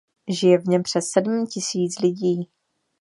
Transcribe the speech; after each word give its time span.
Žije 0.27 0.57
v 0.57 0.65
něm 0.67 0.83
přes 0.83 1.09
sedm 1.11 1.45
tisíc 1.47 1.99
lidí. 1.99 2.49